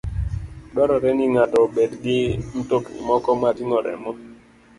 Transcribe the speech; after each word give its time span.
Dwarore 0.71 1.09
ni 1.17 1.25
ng'ato 1.33 1.57
obed 1.65 1.91
gi 2.03 2.19
mtokni 2.57 2.99
moko 3.07 3.29
mag 3.41 3.53
ting'o 3.57 3.79
remo 3.85 4.11